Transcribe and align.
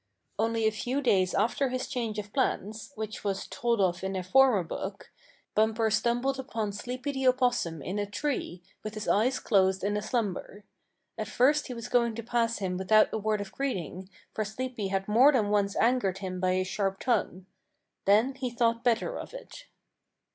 Only 0.39 0.65
a 0.65 0.71
few 0.71 0.99
days 0.99 1.35
after 1.35 1.69
his 1.69 1.87
change 1.87 2.17
of 2.17 2.33
plans, 2.33 2.91
which 2.95 3.23
was 3.23 3.45
told 3.45 3.79
of 3.79 4.03
in 4.03 4.15
a 4.15 4.23
former 4.23 4.63
book, 4.63 5.11
Bumper 5.53 5.91
stumbled 5.91 6.39
upon 6.39 6.71
Sleepy 6.73 7.11
the 7.11 7.27
Opossum 7.27 7.83
in 7.83 7.99
a 7.99 8.07
tree, 8.09 8.63
with 8.83 8.95
his 8.95 9.07
eyes 9.07 9.39
closed 9.39 9.83
in 9.83 10.01
slumber. 10.01 10.63
At 11.19 11.27
first 11.27 11.67
he 11.67 11.75
was 11.75 11.87
going 11.87 12.15
to 12.15 12.23
pass 12.23 12.57
him 12.57 12.77
without 12.77 13.13
a 13.13 13.19
word 13.19 13.41
of 13.41 13.51
greeting, 13.51 14.09
for 14.33 14.43
Sleepy 14.43 14.87
had 14.87 15.07
more 15.07 15.31
than 15.31 15.49
once 15.51 15.75
angered 15.75 16.17
him 16.17 16.39
by 16.39 16.55
his 16.55 16.67
sharp 16.67 16.99
tongue. 16.99 17.45
Then 18.05 18.33
he 18.33 18.49
thought 18.49 18.83
better 18.83 19.19
of 19.19 19.35
it. 19.35 19.65